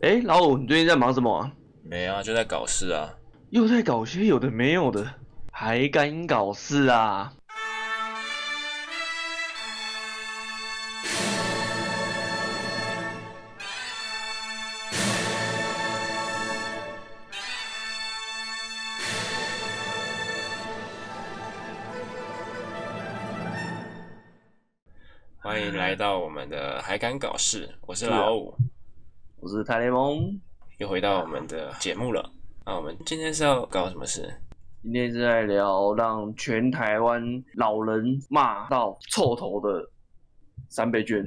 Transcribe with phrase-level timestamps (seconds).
[0.00, 1.52] 哎，老五，你最近在忙什么啊？
[1.82, 3.12] 没啊，就在搞事啊。
[3.50, 5.04] 又在搞些有的没有的，
[5.50, 7.32] 还敢搞事啊？
[25.40, 28.54] 欢迎来到我们的还敢搞事，我是老五，
[29.40, 30.36] 我是泰雷蒙，
[30.78, 32.32] 又回到我们的节目了。
[32.66, 34.28] 那我们今天是要搞什么事？
[34.82, 37.22] 今天是在聊让全台湾
[37.54, 39.88] 老人骂到臭头的
[40.68, 41.24] 三倍券。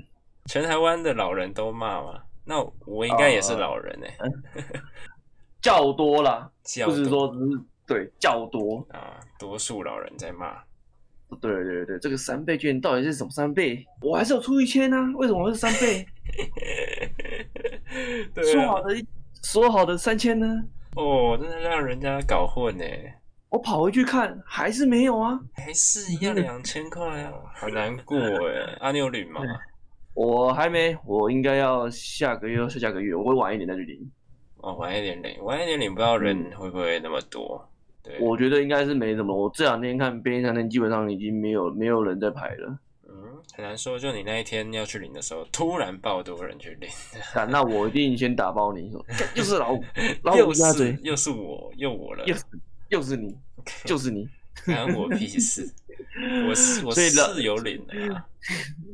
[0.48, 2.22] 全台湾的老人都骂吗？
[2.44, 4.14] 那我应该也是老人哎、
[5.62, 8.86] 较多啦， 较不是多说只是对较多。
[8.90, 10.62] 啊，多数老人在骂。
[11.40, 13.86] 对对对，这个三倍券到底是什么三倍？
[14.02, 16.06] 我还是有出一千啊，为什么会是三倍？
[18.34, 19.08] 对啊说好，的一
[19.44, 20.48] 说好的三千呢？
[20.96, 22.84] 哦，真的让人家搞混呢，
[23.50, 25.40] 我跑回去看还是没有啊。
[25.54, 28.78] 还是要两千块啊，好难过哎。
[28.80, 29.42] 阿、 你有领吗？
[30.14, 34.12] 我还没，我应该要下个月或下下个月，我会晚一点再去领。
[34.58, 37.66] 哦，晚一点领，晚一点领，不知道人会不会那么多。
[38.04, 39.36] 对，我觉得应该是没什么。
[39.36, 42.78] 我这两天看便利商店基本上已经没有没有人在排了。
[43.42, 43.98] 嗯，很难说。
[43.98, 46.90] 就你那一天要去领的时候，突然爆多人去领，
[47.34, 49.84] 啊，那我一定先打包你， 说又是老五，
[50.24, 52.44] 老又五鸭嘴是，又是我，又我了，又是
[52.90, 53.36] 又是你，
[53.86, 54.28] 就是你，
[54.66, 55.74] 关我屁事。
[56.48, 58.26] 我是我是有领的啦，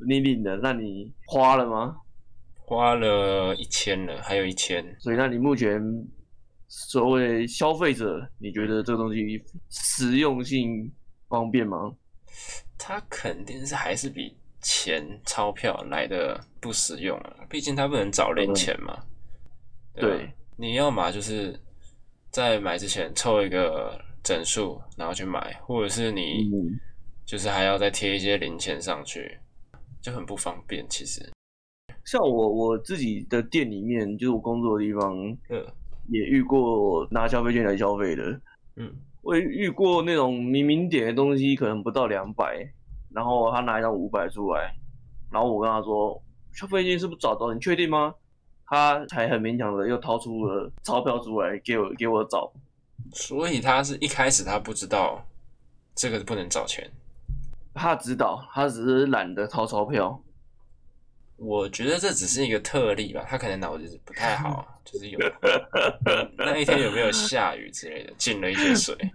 [0.08, 1.98] 你领的，那你花了吗？
[2.58, 4.86] 花了一千了，还有一千。
[5.00, 5.82] 所以那你目前
[6.68, 10.92] 所谓消费者，你觉得这个东西实用性
[11.28, 11.92] 方便吗？
[12.78, 18.94] 它肯定是还是比钱钞票来的不实用啊，毕竟它不能找零钱嘛。
[18.94, 19.06] 吧
[19.96, 21.60] 对，你要嘛就是
[22.30, 26.80] 在买之前凑一个整数，然后去买，或者是你嗯，
[27.26, 29.40] 就是还要再贴一些零钱上去，
[30.02, 30.86] 就很不方便。
[30.88, 31.28] 其实，
[32.06, 35.18] 像我我自己的店里面，就是我工作的地方，
[35.50, 35.66] 呃，
[36.10, 38.24] 也遇过拿消费券来消费的。
[38.76, 38.94] 嗯，
[39.24, 42.72] 我也遇过那种明明点的东西可能不到两百，
[43.18, 44.72] 然后他拿一张五百出来，
[45.32, 46.22] 然后我跟他说
[46.54, 47.52] 消费券是不是找到？
[47.52, 48.14] 你确定吗？
[48.68, 52.54] 他才很勉强的又掏出了钞票出来给我给我找。
[53.14, 55.26] 所以他是一开始他不知道
[55.96, 56.88] 这个不能找钱。
[57.74, 60.22] 他知道，他只是懒得掏钞票。
[61.38, 65.18] 我觉得这只是一个特例吧，他可能脑子不太好， 就是有
[66.38, 68.96] 那一天有没有下雨之类的，进了一些水。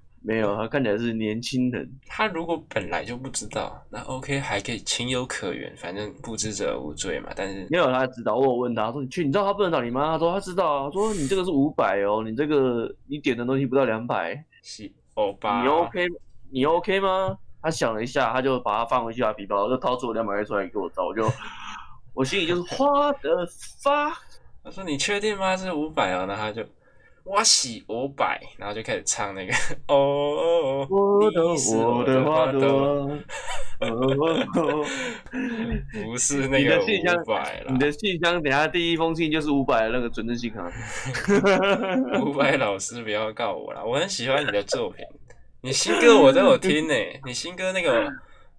[0.22, 1.90] 没有，他看起来是年轻人。
[2.06, 7.30] 他如果本来就不知道，那 OK 还可以情有可原，反正不知者无罪嘛。
[7.34, 8.36] 但是没有，他知道。
[8.36, 16.06] 我有问他说：“你去，你知道他不能找你吗？”他说：“他知道啊。”说：“你这个是五百哦，你这个你点的东西不到两百。”是欧巴，你 OK
[16.50, 17.36] 你 OK 吗？
[17.62, 21.26] 他想了一下，他就把它放回去他皮包，就掏出两百块出来给我找，我就
[22.12, 23.46] 我心里就是 花的
[23.82, 24.10] 发，
[24.62, 25.56] 他说你确定吗？
[25.56, 26.62] 这是五百哦，然后他就
[27.24, 29.52] 我喜五百，然后就开始唱那个
[29.86, 33.08] 哦哦哦，我的我的花朵，
[36.04, 36.86] 不是那你个五
[37.26, 40.68] 百了你，的信箱等下第一封信就是五百的那个准证信卡。
[42.24, 45.04] 五百老师不要告我啦，我很喜欢你的作品，
[45.62, 46.94] 你新歌我都有听呢、
[47.24, 48.10] 你新歌那个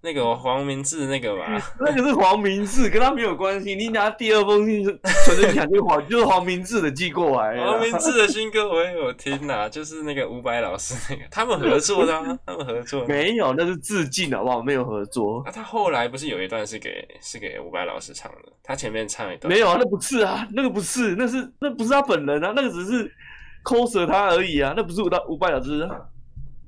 [0.04, 1.46] 那个黄明志那个吧，
[1.78, 3.76] 那个是黄明志，跟他没有关系。
[3.76, 7.64] 你拿第二封信存证信函就是黄就是黄明志的寄过来。
[7.64, 13.06] 黄明志的新歌我也有听呐、就是那个伍佰老师那个，他们合作的、啊，他们合作的。
[13.06, 14.60] 没有，那是致敬好不好？
[14.60, 15.40] 没有合作。
[15.46, 23.08] 啊，他后来不是有一段是给是给伍佰老师唱的，他前面唱一段没有啊，那不是啊，那个不是，那是那不是他本人啊，那个只是
[23.64, 25.88] coser 他而已啊，那不是伍代伍佰老师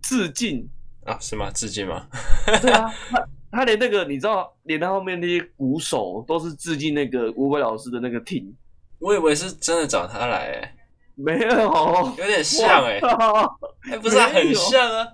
[0.04, 0.68] 致敬。
[1.06, 1.50] 啊，是吗？
[1.54, 2.06] 致敬吗？
[2.62, 8.52] 对啊，他他连那个你知道，连他后面那些鼓手都是致敬那个吴伟老师的那个 team。
[8.98, 10.74] 我以为是真的找他来、欸，
[11.14, 12.98] 没有，有点像哎、
[13.92, 15.06] 哎、不是、啊、很像啊，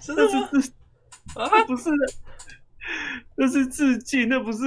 [0.00, 0.28] 真的？
[0.28, 0.72] 是致，
[1.34, 1.90] 啊，不是，
[3.36, 4.58] 那是致敬，那不是。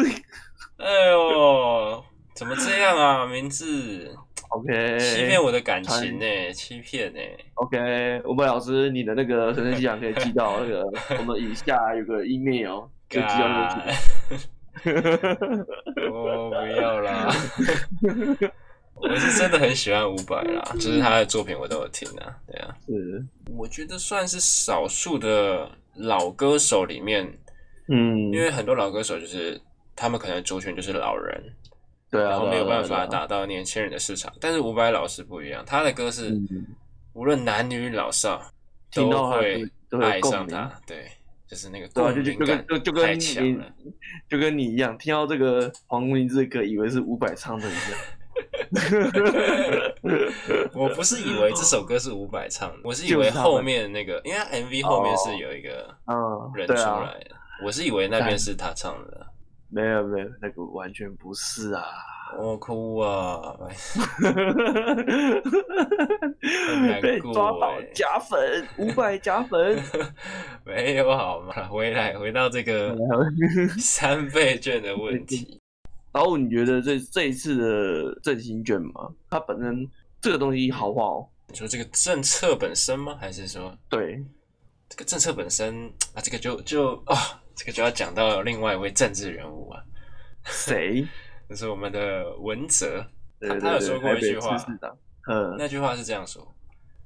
[0.77, 2.03] 哎呦，
[2.35, 3.25] 怎么这样啊？
[3.25, 4.15] 明志
[4.49, 7.19] OK，欺骗我的感情呢、欺骗呢、
[7.55, 10.83] OK，伍佰老师，你的那个存证信函可以寄到那个
[11.19, 14.47] 我们以下有个 email，可以寄到那个去。
[16.11, 17.33] 哦，不要啦！
[18.99, 27.31] 我是真的很喜欢伍佰啦，就是他的作品我都有听啊，对啊，是，我觉得算是少数的老歌手里面，
[27.89, 29.59] 嗯，因为很多老歌手就是
[29.95, 31.43] 他们可能族群就是老人，
[32.09, 34.31] 对啊，然后没有办法打到年轻人的市场。
[34.39, 36.47] 但是伍佰老师不一样，他的歌是嗯
[37.13, 38.41] 无论男女老少
[38.91, 41.09] 听到他都会都爱上他，对，
[41.47, 42.31] 就是那个对啊，就就
[42.79, 43.65] 就共鸣感太强了。
[44.29, 47.99] 就跟你一样，听到这个黄明志的歌，以为是伍佰唱的一样。
[50.73, 57.31] 我不是以为这首歌是伍佰唱的， 我是以为后面那个，因为他 MV 后面是有一个嗯，人出来的，
[57.65, 59.25] 我是以为那边是他唱的。
[59.69, 61.83] 没有没有，那个完全不是啊。
[62.37, 63.55] 我哭啊！
[67.01, 69.81] 被抓到欸假粉，五百假粉。
[70.65, 71.53] 没有好吗？
[71.69, 72.93] 回来回到这个
[73.79, 75.61] 三倍券的问题，
[76.11, 79.89] 然后你觉得这这一次的振兴券嘛，它本身
[80.19, 81.31] 这个东西好不好？
[81.47, 83.17] 你说这个政策本身吗？
[83.21, 84.21] 还是说对，
[84.89, 86.19] 这个政策本身啊？
[86.21, 87.15] 这个就就啊，
[87.57, 89.83] 这个就要讲到另外一位政治人物啊，
[90.45, 91.05] 谁？
[91.49, 93.05] 就是我们的文哲。
[93.39, 94.55] 对对对，他有说过一句话。
[95.29, 96.55] 嗯，那句话是这样说，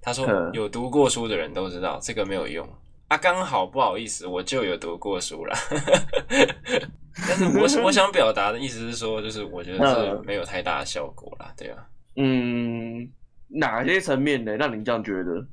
[0.02, 2.68] 他说嗯有读过书的人都知道这个没有用
[3.08, 5.58] 啊，刚好不好意思，我就有读过书啦。
[7.28, 13.10] 但是我我想表达的意思是说，就是我觉得这嗯没有太大的效果啦，对啊，嗯，
[13.50, 14.56] 哪些层面呢？
[14.56, 15.46] 让你这样觉得？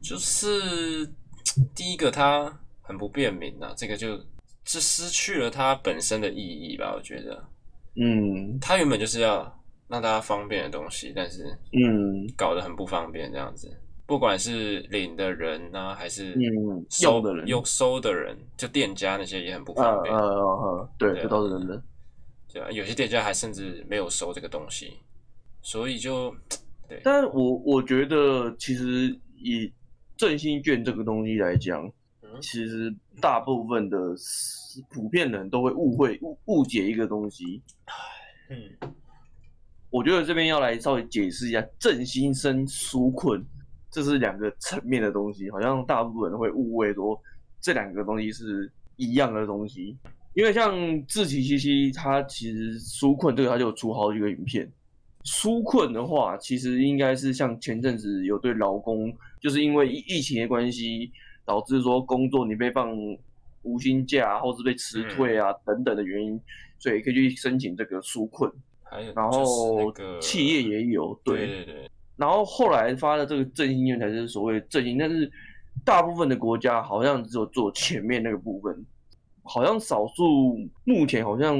[0.00, 1.04] 就是
[1.74, 4.16] 第一个他很不便民啊，这个就
[4.64, 7.44] 这失去了它本身的意义吧，我觉得
[7.96, 9.42] 嗯它原本就是要
[9.88, 13.76] 让大家方便的东西，但是嗯搞得很不方便这样子。
[14.06, 20.12] 不管是领的人呢、还是嗯，收用的人，用收的人，就店家那些也很不呃方便。
[20.12, 21.82] 呃呃，对，对啊这倒是真的。
[22.52, 24.94] 对啊，有些店家还甚至没有收这个东西，
[25.62, 26.34] 所以就
[26.88, 29.72] 对但我我觉得，其实以
[30.16, 31.92] 振兴券这个东西来讲，嗯
[32.40, 33.98] 其实大部分的
[34.90, 37.62] 普遍人都会误会误误解一个东西。
[38.48, 38.90] 嗯
[39.90, 43.44] 我觉得这边要来稍微解释一下，振兴生纾困，
[43.90, 47.20] 这是两个层面的东西，好像大部分人会误会说
[47.60, 49.98] 这两个东西是一样的东西。
[50.34, 54.70] 因为像志奇七七，他其实纾困这个他就有出好几个影片。
[55.24, 61.10] 纾困的话，其实应该是像前阵子有对劳工，就是因为疫疫情的关系，
[61.50, 62.96] 导致说工作你被放
[63.62, 66.40] 无薪假，或是被辞退啊、等等的原因，
[66.78, 68.48] 所以可以去申请这个纾困。
[68.84, 75.28] 还有然就是后那个企业也有，对对对，然后后来发的这个振兴券才是所谓振兴，但是
[75.84, 78.86] 大部分的国家好像只有做前面那个部分，
[79.42, 81.58] 好像少数目前好像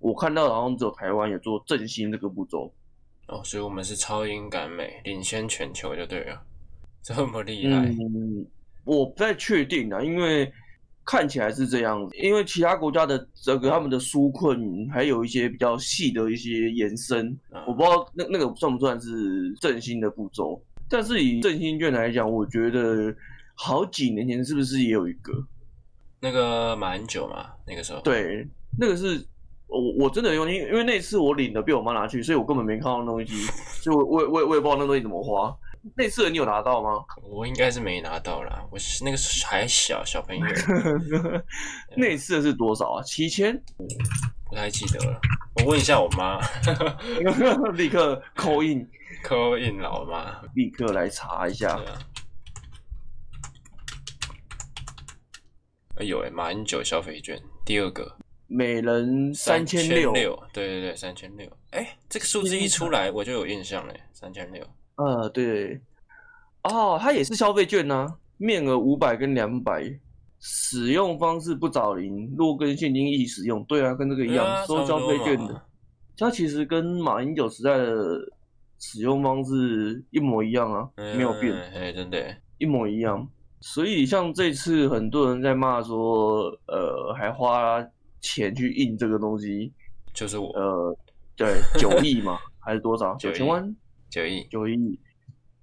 [0.00, 2.70] 我看到好像只有台湾有做振兴这个步骤。
[3.28, 6.42] 哦，所以我们是超英赶美，领先全球就对了，
[7.04, 8.46] 这么厉害，嗯，
[8.84, 10.52] 我不太确定啊，因为
[11.04, 20.60] 看起来是这样，因为其他国家的这个他们的纾困还有一些比较细的一些延伸，嗯我不知道那那个算不算是振兴的步骤。
[20.88, 23.14] 但是以振兴券来讲，我觉得
[23.54, 25.32] 好几年前是不是也有一个？
[26.20, 28.46] 那个马英九嘛，那个时候，对，
[28.78, 29.24] 那个是
[29.68, 33.34] 我我真的用，因为因为那次我领的被我妈拿去，所以我根本没看到那东西，
[33.80, 35.56] 所以我我我也不知道那东西怎么花。
[35.96, 37.04] 那次你有拿到吗？
[37.22, 40.46] 我应该是没拿到啦，我是那个时候还小小朋友，
[41.96, 43.02] 那次是多少啊？
[43.02, 43.56] 七千？
[44.48, 45.20] 不太记得了，
[45.56, 46.40] 我问一下我妈
[47.72, 48.84] 立刻扣印
[49.24, 51.76] ，，call in 老妈，立刻来查一下。
[51.76, 51.98] 啊。
[55.96, 58.16] 哎呦哎，马英九消费券第二个
[58.46, 61.48] 每人三千六六，，对对对，三千六。
[61.70, 64.66] 哎，这个数字一出来我就有印象嘞，三千六。
[65.02, 65.80] 呃，对，
[66.64, 69.82] 哦，它也是消费券呢、面额五百跟两百，
[70.40, 75.62] 使用方式不找零，若跟现金一起使用，对啊，跟这个一样，啊收消费券的
[76.16, 78.20] 它其实跟马英九时代的
[78.78, 81.54] 使用方式一模一样啊，没有变，
[81.94, 83.26] 真的，一模一样。
[83.62, 87.82] 所以像这次很多人在骂说，呃，还花
[88.20, 89.72] 钱去印这个东西，
[90.12, 90.96] 就是我呃，
[91.36, 93.14] 对，九 亿嘛，还是多少？
[93.16, 93.74] 九千万？
[94.10, 94.98] 九亿，九亿。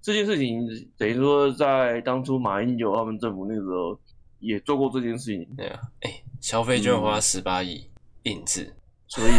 [0.00, 3.98] 这件事情，等于说在当初马英九他们政府那个时候
[4.38, 7.84] 也做过这件事情，对啊，哎，消费券嗯花十八亿
[8.22, 8.72] 印制，
[9.08, 9.32] 所以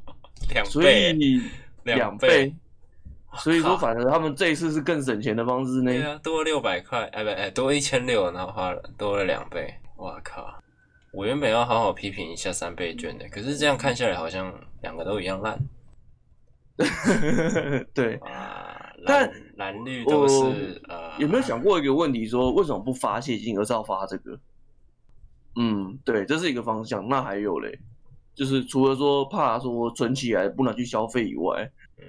[0.54, 1.42] 两所倍以
[1.82, 2.54] 两两倍，
[3.34, 5.92] 所以说反正他们这一次是更省钱的方式呢。
[5.92, 10.62] 对啊，多六百块，哎不哎，多一千六，然后花了多了两倍，哇靠！
[11.12, 15.58] 我原本要好好批评一下三倍券的，可是这样看下来好像两个都一样烂。
[17.94, 18.45] 对，啊，
[19.06, 24.38] 但蓝蓝绿都是呃，有没有想过一个问题，说为什么不发现金，而是要发这个？
[25.56, 27.08] 嗯，对，这是一个方向。
[27.08, 27.78] 那还有嘞，
[28.34, 32.04] 就是除了说怕说存起来不能去消费以外，嗯，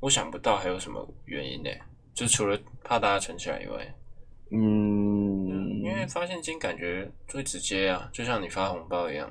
[0.00, 1.70] 我想不到还有什么原因呢？
[2.12, 3.94] 就除了怕大家存起来以外，
[4.50, 9.30] 嗯，因为发现金感觉最直接啊，就像你发红包一样，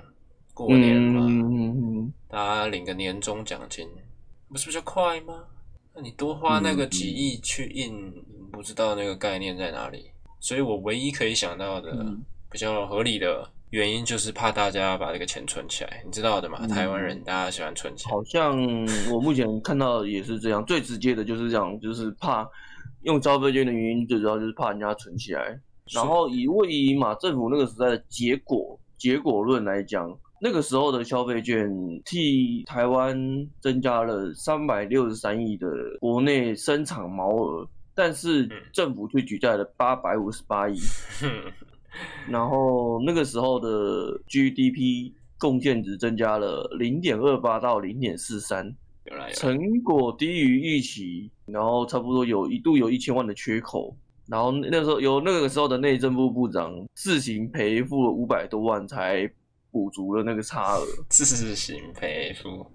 [0.53, 3.87] 过年嘛，嗯，大家领个年终奖金，
[4.49, 5.45] 不是比较快吗？
[5.95, 8.11] 那你多花那个几亿去印，
[8.51, 10.05] 不知道那个概念在哪里。
[10.39, 12.21] 所以我唯一可以想到的嗯
[12.51, 16.57] 比较合理的原因，就是怕大家把这个钱存起来，你知道的嘛？
[16.61, 18.57] 嗯台湾人大家喜欢存钱，好像
[19.11, 22.47] 我目前看到的也是这样，最直接的就是这样，就是怕
[23.03, 25.59] 用消费券的原因，最主要就是怕人家存起来。
[25.93, 30.09] 然后以位于马政府那个时代的结果结果论来讲，
[30.45, 31.71] 那个时候的消费券
[32.03, 33.17] 替台湾
[33.61, 35.65] 增加了三百六十三亿的
[36.01, 40.75] 国内生产毛额，但是政府却举债了八百五十八亿，
[42.27, 48.75] 然后那个时候的 GDP 贡献值增加了零点二八到零点四三，
[49.35, 53.95] 成果低于预期，然后差不多有一度有一千万的缺口，
[54.27, 59.25] 然后那时候由那个时候的内政部部长自行赔付了五百多万才
[59.73, 60.85] 补足了那个差额。
[61.09, 61.25] 自
[61.55, 62.71] 行赔付，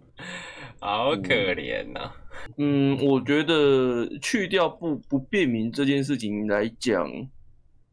[0.80, 2.12] 好可怜呐、
[2.56, 7.08] 嗯，我觉得去掉不不便民这件事情来讲，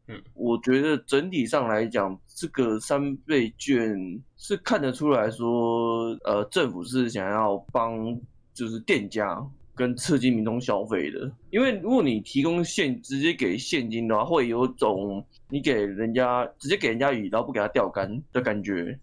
[0.08, 3.96] 嗯，我觉得整体上来讲，这个三倍券
[4.36, 8.20] 是看得出来说，呃，政府是想要帮
[8.52, 9.40] 就是店家
[9.76, 11.30] 跟刺激民众消费的。
[11.50, 18.98] 因为如果你提供现直接给现金的话，会有种你给人家直接给人家鱼，然后不给他钓竿的感觉，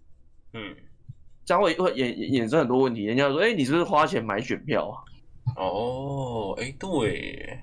[0.53, 0.75] 嗯，
[1.45, 3.03] 这样会会衍衍生很多问题。
[3.03, 4.97] 人家说，哎、你是不是花钱买选票啊？
[5.57, 7.59] 哦，哎、对，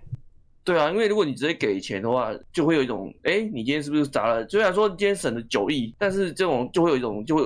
[0.62, 4.46] 对啊，因为如果你直接给钱的话，就会有一种，哎，你今天是不是砸了？
[4.48, 7.42] 虽然说今天省了九亿，但是这种就会有一种，就会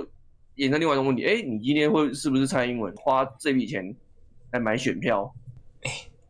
[0.56, 3.94] 衍生另外一种问题，哎，你今天会是不是蔡英文花这笔钱
[4.52, 5.32] 来买选票？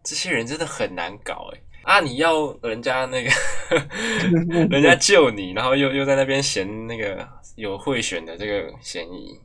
[0.02, 1.60] 这些人真的很难搞哎。
[1.84, 2.00] 啊！
[2.00, 3.30] 你要人家那个，
[4.70, 9.38] 人家救你，然后又又在那边嫌那个有贿选的这个嫌疑，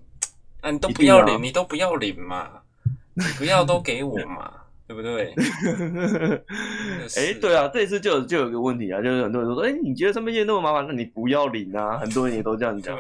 [0.62, 2.50] 啊，你都不要领，啊你都不要领嘛，
[3.14, 4.50] 你不要都给我嘛，
[4.88, 5.34] 对不对？
[7.18, 12.98] 哎，对啊，这次就有就有个问题啊，就是很多人都说，哎，你觉得三倍券那么麻烦，那你不要领啊，很多人也都这样讲。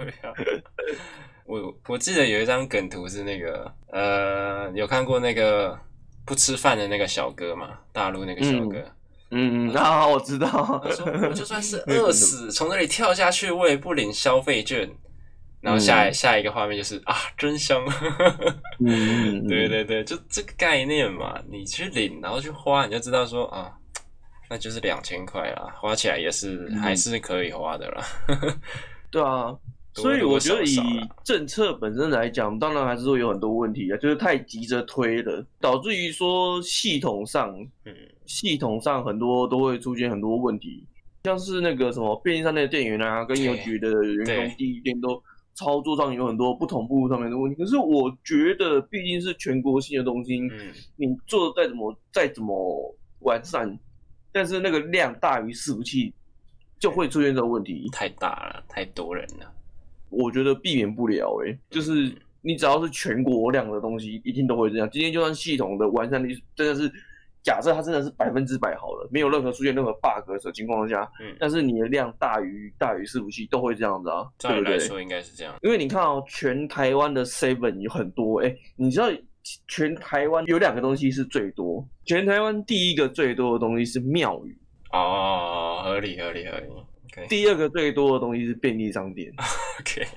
[1.45, 5.79] 我我记得有一张梗图是那个呃，有看过那个
[6.29, 8.77] 不吃饭的那个小哥嘛，大陆那个小哥，
[9.31, 10.47] 嗯，啊，我知道
[10.83, 10.91] 他。
[10.91, 14.87] 说我就算是饿死，从那里跳下去，我也不领消费券。
[15.59, 17.83] 然后下一、下一个画面就是啊，真香！
[18.79, 23.73] 嗯， 对对对，就这个概念嘛，你去领，然后去花，你就知道说啊，
[24.51, 28.05] 那就是两千块啦，花起来也是、嗯还是可以花的啦。
[29.11, 29.59] 对啊，多
[29.95, 30.77] 所以我觉得以
[31.23, 37.53] 政策本身来讲，当然还是会有很多问题啊，就是太急着推了，导致于说系统上
[37.85, 37.93] 嗯
[38.25, 40.85] 系统上很多都会出现很多问题，
[41.23, 45.21] 像是那个什么便利商店的店员啊，跟邮局的员工第一天都
[45.55, 47.61] 操作上有很多不同步上面的问题。
[47.61, 53.77] 可是我觉得毕竟是全国性的东西，嗯，你做的再怎么再怎么完善，
[54.31, 56.13] 但是那个量大于伺服器，
[56.79, 57.89] 就会出现这个问题。
[57.91, 59.51] 太大了，太多人了。
[60.09, 62.11] 我觉得避免不了、欸，就是
[62.41, 64.89] 你只要是全国量的东西，一定都会这样。
[64.89, 66.91] 今天就算系统的完善率真的是，
[67.43, 74.75] 假设它真的是百分之百好了，没有任何出现任何 bug 的情况下，嗯，但是你的量大于大于伺服器，都会这样子啊，照对不对？
[74.75, 75.55] 理来说应该是这样。
[75.61, 79.07] 因为你看哦，全台湾的 Seven 有很多，哎、你知道
[79.67, 84.57] 全台湾有两个东西是最多，全台湾第一个最多的东西是庙宇，
[84.91, 86.65] 哦，合理合理合理。
[86.67, 89.33] OK 第二个最多的东西是便利商店。
[89.79, 90.07] OK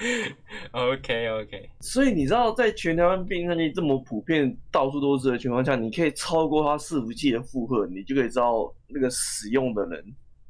[0.72, 10.04] OK OK，所以你知道，在全台湾便利商店这么普遍、到处都是的情况下，你可以超过它伺服器的负荷，你就可以知道那个使用的人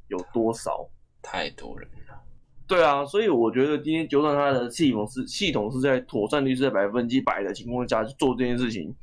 [0.07, 0.87] 有多少。
[1.21, 2.15] 太多人了。
[2.67, 8.93] 对啊，所以我觉得今天就算它的系统是系统是在妥善率是在百分之百的情况下去做这件事情，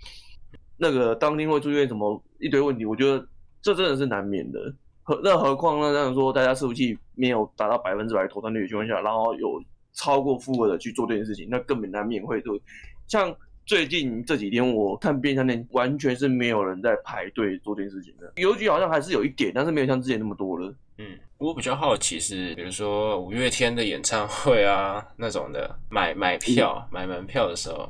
[0.77, 3.27] 那个当天会出现什么一堆问题，我觉得
[3.61, 4.73] 这真的是难免的。
[5.07, 5.93] 何那何况呢？
[5.93, 12.59] 这样说，大家伺服器没有达到百分之百妥善率的情况下，然后有超过负荷的去做这件事情，那根本难免会就
[13.07, 13.33] 像
[13.65, 18.33] 最近这几天，我看便利商店完全是没有人在排队做这件事情的。
[18.35, 20.75] 邮局好像还是有一点，但是没有像之前那么多了。
[20.99, 27.89] 嗯，我比较好奇是，比如说五月天的演唱会啊那种的，买买票、买门票的时候，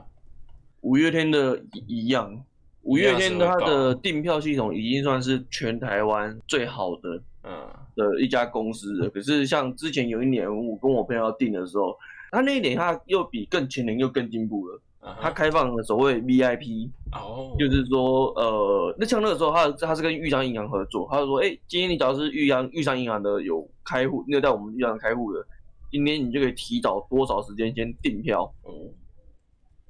[0.82, 2.42] 五月天的一一样，
[2.86, 7.52] 五月天它的订票系统已经算是全台湾最好的嗯。
[7.96, 9.10] 的一家公司了。
[9.10, 11.96] 可是像之前有一年，我跟我朋友要订的时候，
[12.30, 14.80] 他那一年他又比更前年又更进步了，
[15.20, 25.42] 他开放了所谓 VIP，哦，就是说呃，那像那个时候他他是跟豫章银行合作，他就说，哎、今天你只要是豫章豫章银行的有开户，那个在我们豫章开户的，
[25.90, 28.42] 今天你就可以提早多少时间先订票。
[28.62, 28.72] 哦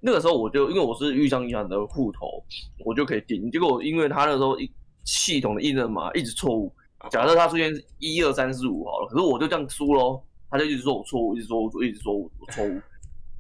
[0.00, 2.43] 那个时候我就因为我是豫商银行的户头，
[2.85, 3.50] 我就可以订。
[3.50, 4.71] 结果因为他那时候一
[5.05, 6.73] 系统的验证码一直错误，
[7.11, 12.81] 假设他出现一二三四五好了，可是我就这样输喽，他就一直说我错误，一直说我一直说我错误，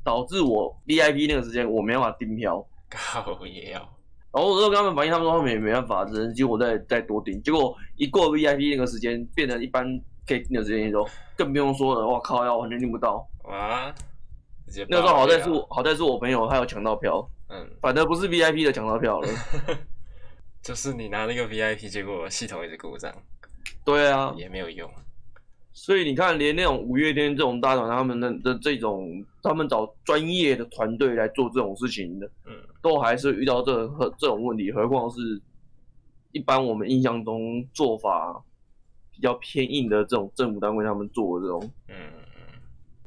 [0.02, 2.66] 导致我 VIP 那个时间我没办法订票。
[2.88, 3.80] 靠也要，
[4.32, 7.42] 然后我就跟他们反映，他们说他们也没办法，只能结果再再多订。
[7.42, 9.84] 结果一过 VIP 那个时间，变成一般
[10.24, 11.04] 可以订的时间之后，
[11.36, 13.26] 更不用说了，哇靠，要完全订不到。
[13.44, 13.92] 哇，
[14.66, 19.28] 直接那个时候好在是我，好在是我朋友他有抢到票，嗯，反正不是 VIP 的抢到票了。
[20.62, 23.14] 就是你拿那个 VIP，结果系统一直故障，
[23.84, 24.90] 对啊，也没有用。
[25.72, 33.86] 所以你看，连那种五月天这种大团，他们的的这种，他们找专业的团队来做这种事情的，嗯，都还是遇到这
[34.18, 35.40] 这种问题，何况是
[36.32, 38.42] 一般我们印象中做法
[39.12, 41.94] 比较偏硬的这种政府单位他们做的这种，嗯，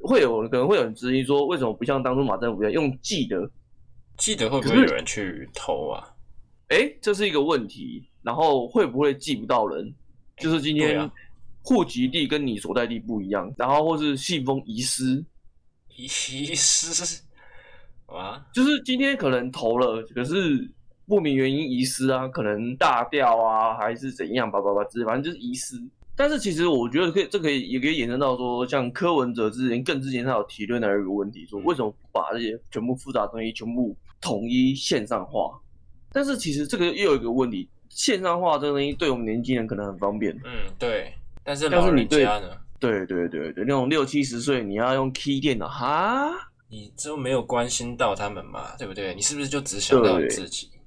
[0.01, 3.50] 会有可能会有人质疑说，为什么不像当初马政府一样用记得？
[4.18, 6.03] 记得会不会有人去偷啊？
[6.70, 8.06] 哎，这是一个问题。
[8.22, 9.96] 然后会不会记不到人？
[10.38, 11.10] 就是今天啊
[11.63, 15.24] 户籍地跟你所在地不一样，然后或是信封遗失，
[15.96, 17.22] 遗失，
[18.08, 20.70] 啊，就是今天可能投了，可是
[21.08, 25.75] 不明原因遗失啊，可能大掉啊，还是怎样，叭叭叭之类，反正就是遗失。
[26.19, 35.57] 但是其实我觉得可以，这可以也可以延伸到说，像柯文哲之前更之前他有提论到一个问题，说为什么不把这些全部复杂的东西全部统一线上化？
[36.11, 41.13] 但是其实这个又有一个问题，线上化这个东西对我们年轻人可能很方便，嗯，对。
[41.41, 42.49] 但是老人但是你对家呢？
[42.81, 46.29] 对对对对，那种六七十岁你要用 key 电脑，哈，
[46.67, 49.15] 你就没有关心到他们嘛，对不对？
[49.15, 50.78] 你是不是就只想到你自己啊？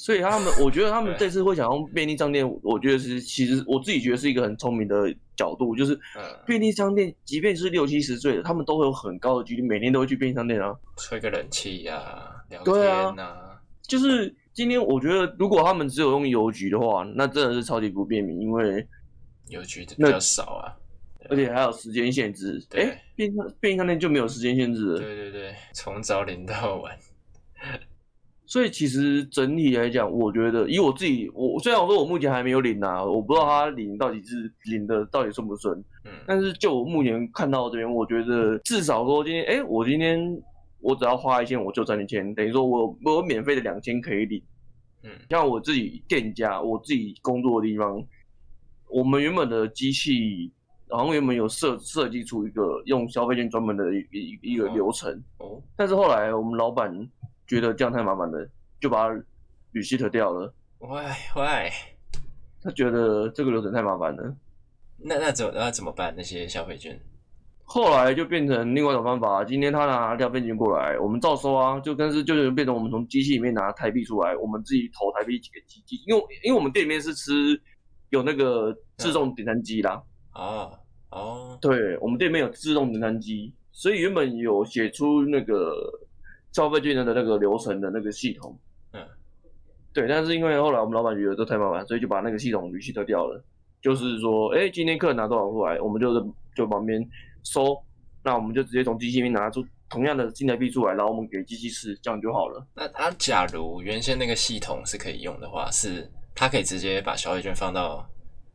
[0.00, 10.74] 所以他们，我觉得他们这次会想用便利商店，我觉得是其实我自己觉得是一个很聪明的角度，就是嗯，便利商店，即便是六七十岁的，他们都会有很高的几率每天都会去便利商店啊。
[10.96, 13.36] 吹个冷气呀、聊天呐、
[13.82, 18.86] 就是今天我觉得，如果他们只有用邮局的话，那真的是超级不便民，因为
[19.48, 20.72] 邮局的比较少啊。
[21.28, 22.58] 而且还有时间限制。
[22.70, 24.98] 对哎，便便利商店就没有时间限制了。
[24.98, 26.96] 对对对，从早领到晚。
[28.50, 40.18] 所以其实整体来讲，我觉得以我自己，我虽然我说我目前还没有领啊，我不知道他领到底是领的到底顺不顺，嗯，但是就我目前看到这边，我觉得至少说今天，哎，我今天
[40.80, 44.42] 我只要花一千，我就赚一千，等于说我我有免费的两千可以领。
[45.04, 48.04] 嗯像我自己店家，我自己工作的地方，
[48.88, 50.50] 我们原本的机器，
[50.88, 55.08] 好像原本有设设计出一个用消费券专门的一一一个哦流程，
[55.38, 56.92] 哦，但是后来我们老板
[57.50, 58.48] 觉得这样太麻烦了，
[58.80, 59.24] 就把它
[59.72, 60.54] reset 掉了。
[60.78, 61.02] 喂
[61.34, 61.68] 喂，
[62.62, 64.36] 他觉得这个流程太麻烦了，
[64.96, 66.14] 那那怎么那怎么办？
[66.16, 66.96] 那些消费券？
[67.64, 69.42] 后来就变成另外一种方法。
[69.44, 77.60] 今天他拿料费金过来，我们照收啊，就跟是就是变成我们从机器里面拿台币出来，我们自己投台币给机器，因为因为我们店里面是吃
[78.10, 80.70] 有那个自动点餐机啦，啊
[81.10, 85.74] 哦，对我们店里面有自动点餐机，所以原本有写出那个
[86.52, 88.58] 消费券的那个流程的那个系统，
[88.92, 89.00] 嗯，
[89.92, 93.42] 对，但是因为后来我们老板觉得这太麻烦，所以就把那个系统 reset 掉了。
[93.82, 96.12] 就是说，哎，今天客人拿多少出来，我们就
[96.54, 97.02] 就旁边
[97.44, 97.74] 收，
[98.22, 102.62] 那我们就直接从机器里面拿出同样的新台币出来，然后我们给机器吃，这样就好了。
[102.74, 108.06] 那啊，假如原先那个系统是可以用的话，是它可以直接把消费券放到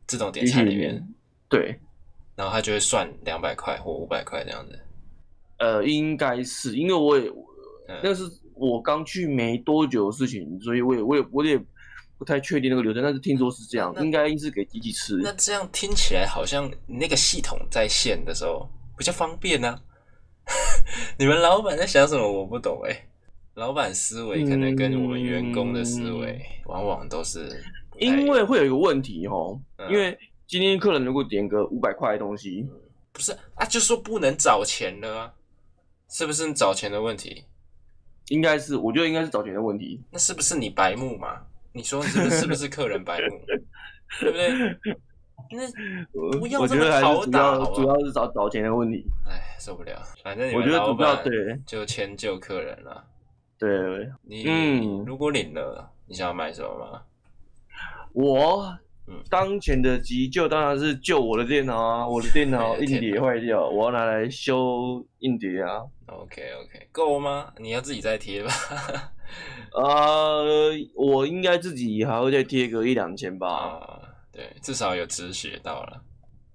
[0.06, 1.14] 自动点餐里面，里面，
[1.48, 1.76] 对，
[2.36, 4.78] 然后它就会算两百块或五百块这样子。
[5.58, 7.28] 呃，应该是因为我也
[7.88, 11.60] 嗯那是我刚去没多久的事情，所以我也我也我也
[12.18, 15.16] 不太确定那个流程，但是听说是这样，应该是给机器吃。
[15.22, 19.78] 那这样听起来好像那个系统在线的时候比较方便呢、
[21.18, 22.26] 你们老板在想什么？
[22.26, 23.06] 我不懂哎、
[23.54, 27.62] 老板思维可能跟我们员工的思维往往都是
[27.98, 32.66] 因为会有一个问题哦，嗯因为今天客人如果点个五百块的东西，
[33.12, 35.32] 不是啊，就说不能找钱了啊，
[36.08, 37.44] 是不是找钱的问题？
[38.28, 40.02] 应该是我觉得应该是找钱的问题。
[40.10, 41.40] 那是不是你白目嘛？
[41.72, 43.40] 你说是不是是不是客人白目？
[44.20, 44.96] 对不对？
[45.50, 45.62] 那
[46.12, 49.04] 我不要我觉得还这么好是主要主要是找找钱的问题。
[49.28, 50.02] 哎，受不了。
[50.24, 51.32] 反正你我觉得主要对
[51.66, 53.04] 就迁就客人了。
[53.58, 57.02] 对，你、嗯如果领了，你想要买什么吗？
[58.12, 65.82] 我嗯当前的急救当然是救我的电脑啊，我的电脑 硬碟坏掉，我要拿来修硬碟啊。
[66.06, 67.52] OK OK，够吗？
[67.58, 68.50] 你要自己再贴吧。
[69.74, 70.44] 呃，
[70.94, 73.48] 我应该自己还会再贴个一两千吧。
[73.48, 74.00] 啊，
[74.32, 76.02] 对，至少有止血到了。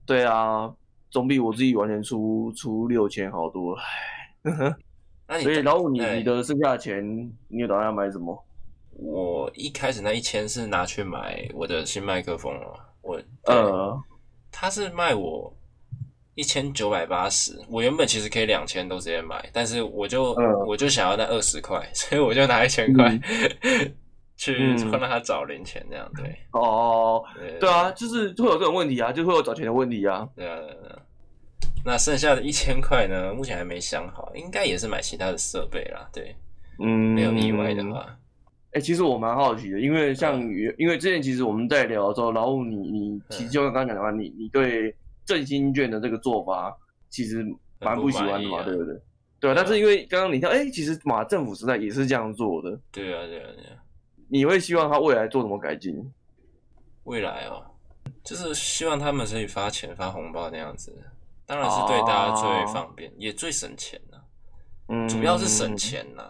[0.05, 0.73] 对啊，
[1.09, 3.75] 总比我自己完全出出六千好多。
[4.43, 4.51] 唉
[5.27, 7.01] 那你所以老五，你哎你的剩下的钱，
[7.47, 8.45] 你有打算要买什么？
[8.93, 13.99] 我一开始那一千是拿去买我的新麦克风了，我呃，
[14.51, 15.53] 他是卖我
[16.35, 23.19] 一千九百八十，我原本其实可以两千都直接买，但是我就、嗯我就想要那二十块，所以我就拿一千块、
[24.37, 26.35] 去嗯帮他找零钱，这样对。
[26.53, 30.27] 哦，对对啊，就是会有这种问题啊，就会有找钱的问题啊。
[30.35, 30.99] 对啊，对啊对啊。
[31.83, 33.33] 那剩下的一千块呢？
[33.33, 36.07] 目前还没想好，应该也是买其他的设备啦。
[36.13, 36.35] 对，
[36.79, 38.15] 嗯，没有意外的话，
[38.73, 40.73] 哎、其实我蛮好奇的，因为像嗯。
[40.77, 46.75] 因为之前其实我们在聊的时候，然后你你其实就像刚刚讲的话，你你对振兴券的这个做法
[47.09, 47.45] 其实
[47.79, 48.99] 蛮不喜欢的嘛，对不对？
[49.39, 53.77] 对啊，但是因为刚刚你看，哎、其实马政府时代也是这样做的，对啊，对啊，对啊。
[54.29, 55.93] 你会希望他未来做什么改进？
[57.03, 57.65] 未来哦，
[58.23, 60.95] 就是希望他们可以发钱发红包那样子，
[61.45, 64.17] 当然是对大家最方便，也最省钱呐、
[64.87, 66.23] 嗯，主要是省，钱呐、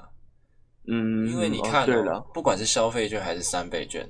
[0.88, 1.88] 嗯，因为你看、
[2.34, 4.08] 不管是消费券还是三倍券，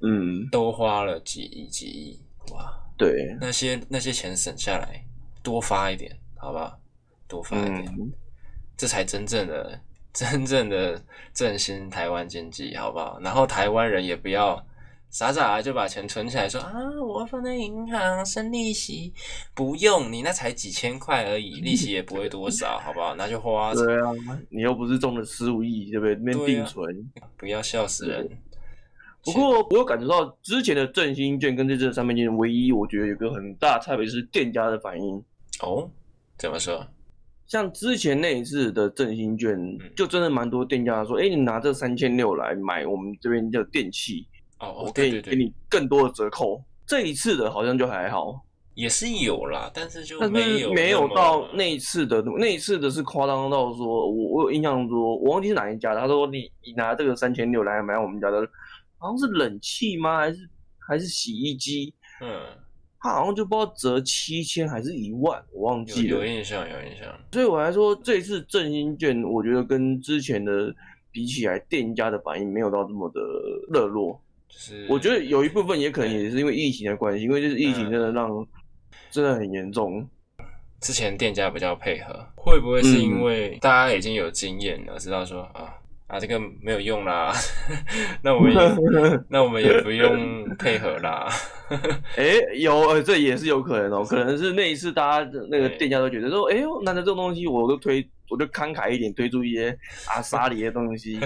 [0.00, 2.20] 嗯，都花了几亿几亿，
[2.52, 5.04] 哇，对，那些那些钱省下来，
[5.42, 6.78] 多发一点，好不好？
[7.28, 8.10] 多发一点，嗯，
[8.76, 9.78] 这才真正的
[10.14, 11.00] 真正的
[11.34, 13.20] 振兴台湾经济，好不好？
[13.20, 14.64] 然后台湾人也不要
[15.10, 19.12] 傻傻的就把钱存起来说，啊，我要放在银行生利息，
[19.54, 23.14] 不用，你那才几千块而已， 利息也不会多少，好不好？
[23.14, 24.12] 拿去花，对啊，
[24.50, 26.14] 你又不是中了十五亿，对不对？
[26.16, 27.10] 那定存。
[27.36, 28.28] 不要笑死人。
[29.24, 35.22] 不过我有感觉到之前的振兴券跟这次的三倍券，唯一我觉得有个很大的差别是店家的反应。
[35.60, 35.90] 哦，
[36.38, 36.86] 怎么说？
[37.46, 44.26] 像之前那一次的振兴券，嗯就真的蛮多店家说，哎、你拿这三千六来买我们这边的电器，
[44.60, 46.62] 哦哦，我可以给你更多的折扣。
[46.86, 48.40] 这一次的好像就还好，
[48.74, 58.40] 也是有啦，但是就但没有是没有到那一次的那一次的是夸张到说，我我有印象说，我忘记是哪一家的，他说你你拿这个三千六来买我们家的，
[58.96, 60.18] 好像是冷气吗？
[60.18, 61.92] 还是还是洗衣机？
[62.22, 62.40] 嗯，
[62.98, 66.24] 他好像就不知道折七千还是一万，我忘记了有。
[66.24, 67.06] 印象有印象。
[67.32, 70.74] 所以我还说这一次振兴券，我觉得跟之前的
[71.12, 73.20] 比起来，店家的反应没有到这么的
[73.70, 74.18] 热络。
[74.48, 78.46] 就是我觉得有一部分也可能也是因为疫情的关系，因为就是疫嗯情真的让
[79.10, 80.08] 真的很严重。
[80.80, 85.74] 之前店家比较配合，会不会是嗯因为大家已经有经验了，知道说啊
[86.06, 87.32] 啊这个没有用啦，
[88.22, 88.58] 那我们也
[89.28, 91.28] 那我们也不用配合啦。
[92.16, 92.24] 哎、
[92.58, 101.20] 有呃，这也是有可能哦，可能是那一次大家的那个店家都觉得说，哎呦，难得这种东西我都推，我就慷慨一点推出一些阿萨里的东西，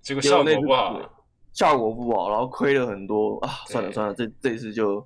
[0.00, 1.21] 结果效果不好，
[1.52, 3.48] 效果不好，然后亏了很多啊。
[3.66, 5.00] 算了算了，这这一次就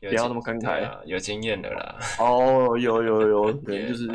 [0.00, 1.96] 不要那么慷慨有经验的啦。
[2.18, 4.10] 哦，有有有，可能 就是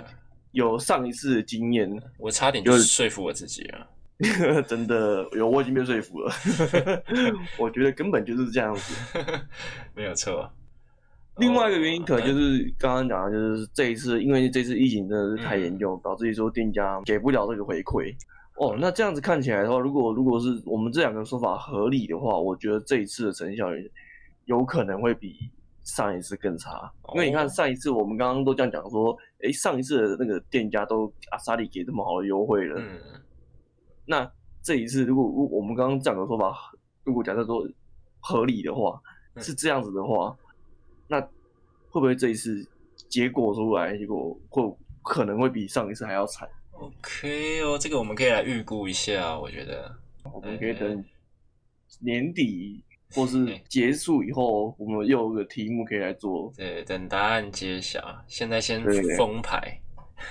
[0.51, 3.87] 有上一次的经验，我差点就就是说服我自己啊。
[4.67, 6.31] 真的有，我已经被说服了。
[7.57, 8.93] 我觉得根本就是这样子。
[9.95, 10.47] 没有错。
[11.37, 18.13] 另外一个原因哦可能就是刚刚讲的，就是这一次，因为这次疫情真的是太严重，导致于说店家给不了这个回馈。
[18.57, 23.91] 哦，那这样子看起来的话，如果如果是我们这两个说法合理的话，我觉得这一次的成效也
[24.45, 25.49] 有可能会比
[25.83, 26.91] 上一次更差。
[27.15, 32.99] 因为你看哦上一次我们刚刚都这样讲说，诶，上一次的那个店家都阿萨利给这么好的优惠了，嗯，
[34.05, 36.55] 那这一次，如果如果我们刚刚讲的说法，
[37.03, 37.67] 如果假设说
[38.19, 39.01] 合理的话，
[39.33, 40.37] 嗯是这样子的话，
[41.07, 41.19] 那
[41.89, 42.63] 会不会这一次
[43.09, 46.47] 结果出来，结果会可能会比上一次还要惨？
[46.81, 49.95] OK 哦，这个我们可以来预估一下，我觉得。
[50.33, 51.05] 我们可以哎等
[51.99, 56.51] 年底或是 结束以后，我们又有个题目可以来做。
[56.57, 58.83] 对，等答案揭晓，现在先
[59.17, 59.79] 封牌，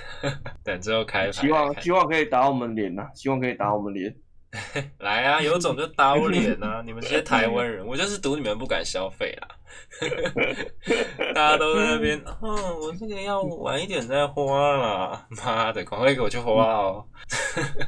[0.64, 1.32] 等之后开牌。
[1.32, 4.14] 希望希望可以打我们脸呐、希望可以打我们脸。
[4.98, 6.82] 来啊，有种就打我脸啊！
[6.84, 9.49] 你们这些台湾人，我就是赌你们不敢消费啦。
[11.34, 15.26] 大家都在那边，嗯，我这个要晚一点再花啦。
[15.44, 17.04] 妈的，赶快给我去花哦！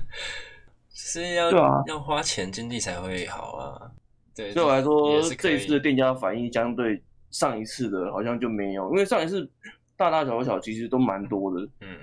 [0.95, 3.91] 是要、啊要花钱，经济才会好啊。
[4.35, 9.49] 对，对我来说这一次的店家反应相对上一次的好像就没有，因为上一次
[9.97, 11.69] 大大小小其实都蛮多的。
[11.81, 11.99] 嗯，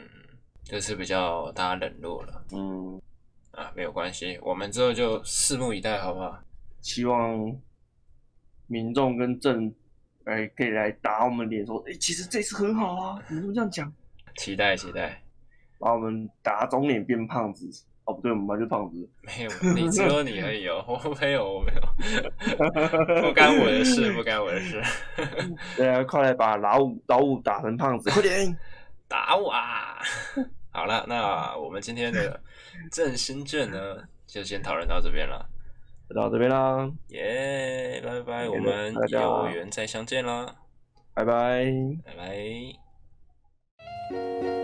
[0.64, 3.02] 就是比较大家冷落了嗯，
[3.52, 6.38] 啊，没有关系，我们之后就拭目以待，好不好？
[6.82, 7.36] 希望
[8.70, 9.74] 民众跟政，
[10.24, 13.92] 哎，可以来打我们脸，说，哎，其实这次很好啊，你们这样讲，
[14.38, 15.22] 期待期待，
[15.78, 17.70] 把我们打肿脸变胖子。
[18.06, 19.08] 哦，不对，我们班就胖子。
[19.22, 24.82] 没有，你只有你而已哦， 我没有，我没有，不干我的事， 不干我的事。
[25.78, 28.58] 对啊，快来把老五老五打成胖子， 快点
[29.08, 30.00] 打我啊！
[30.72, 32.42] 好了，那我们今天的
[32.92, 35.48] 振兴卷呢，就先讨论到这边了，
[36.10, 40.56] 就到这边啦，耶，拜拜，我们有缘再相见啦，
[41.14, 41.72] 拜拜，
[42.04, 44.59] 拜拜。